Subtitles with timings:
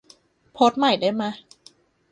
[0.53, 1.31] โพสต์ใหม่ได้มะ